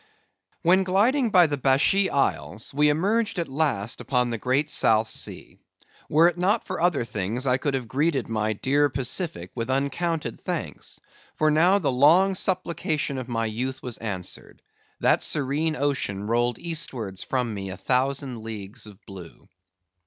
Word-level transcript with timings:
When 0.63 0.83
gliding 0.83 1.29
by 1.29 1.45
the 1.45 1.59
Bashee 1.59 2.09
isles 2.09 2.73
we 2.73 2.89
emerged 2.89 3.37
at 3.37 3.47
last 3.47 4.01
upon 4.01 4.31
the 4.31 4.39
great 4.39 4.71
South 4.71 5.07
Sea; 5.07 5.59
were 6.09 6.27
it 6.27 6.39
not 6.39 6.65
for 6.65 6.81
other 6.81 7.05
things, 7.05 7.45
I 7.45 7.57
could 7.57 7.75
have 7.75 7.87
greeted 7.87 8.27
my 8.27 8.53
dear 8.53 8.89
Pacific 8.89 9.51
with 9.53 9.69
uncounted 9.69 10.41
thanks, 10.43 10.99
for 11.35 11.51
now 11.51 11.77
the 11.77 11.91
long 11.91 12.33
supplication 12.33 13.19
of 13.19 13.29
my 13.29 13.45
youth 13.45 13.83
was 13.83 13.99
answered; 13.99 14.63
that 15.01 15.21
serene 15.21 15.75
ocean 15.75 16.25
rolled 16.25 16.57
eastwards 16.57 17.21
from 17.21 17.53
me 17.53 17.69
a 17.69 17.77
thousand 17.77 18.41
leagues 18.41 18.87
of 18.87 18.97
blue. 19.05 19.47